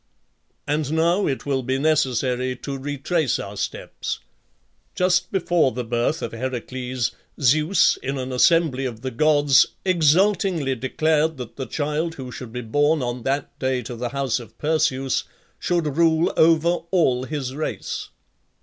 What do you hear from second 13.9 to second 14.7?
the house of